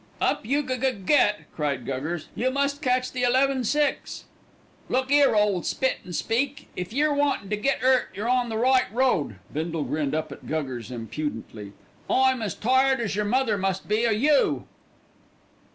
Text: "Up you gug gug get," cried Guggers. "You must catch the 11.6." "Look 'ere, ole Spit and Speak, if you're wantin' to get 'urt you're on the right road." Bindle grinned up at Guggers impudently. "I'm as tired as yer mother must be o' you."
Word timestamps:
"Up 0.19 0.43
you 0.47 0.63
gug 0.63 0.81
gug 0.81 1.05
get," 1.05 1.41
cried 1.55 1.85
Guggers. 1.85 2.25
"You 2.33 2.49
must 2.49 2.81
catch 2.81 3.11
the 3.11 3.21
11.6." 3.21 4.23
"Look 4.89 5.11
'ere, 5.11 5.35
ole 5.35 5.61
Spit 5.61 5.97
and 6.03 6.15
Speak, 6.15 6.67
if 6.75 6.91
you're 6.91 7.13
wantin' 7.13 7.51
to 7.51 7.55
get 7.55 7.83
'urt 7.83 8.09
you're 8.15 8.27
on 8.27 8.49
the 8.49 8.57
right 8.57 8.91
road." 8.91 9.35
Bindle 9.53 9.83
grinned 9.83 10.15
up 10.15 10.31
at 10.31 10.47
Guggers 10.47 10.89
impudently. 10.89 11.73
"I'm 12.09 12.41
as 12.41 12.55
tired 12.55 12.99
as 12.99 13.15
yer 13.15 13.23
mother 13.25 13.59
must 13.59 13.87
be 13.87 14.07
o' 14.07 14.11
you." 14.11 14.65